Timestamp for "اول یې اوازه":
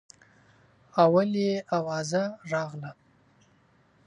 1.03-2.23